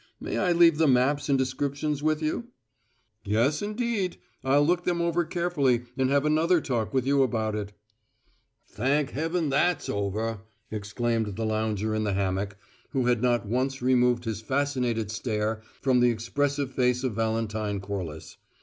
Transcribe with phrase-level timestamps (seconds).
[0.19, 2.47] May I leave the maps and descriptions with you?"
[3.23, 4.17] "Yes, indeed.
[4.43, 7.73] I'll look them over carefully and have another talk with you about it."
[8.67, 10.39] "Thank heaven, that's over!"
[10.71, 12.57] exclaimed the lounger in the hammock,
[12.93, 18.37] who had not once removed his fascinated stare from the expressive face of Valentine Corliss.